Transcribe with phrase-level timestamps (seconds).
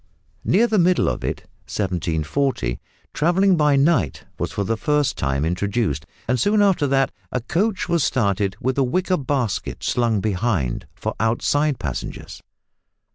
[0.43, 2.79] Near the middle of it (1740)
[3.13, 7.87] travelling by night was for the first time introduced, and soon after that a coach
[7.87, 12.41] was started with a wicker basket slung behind for outside passengers!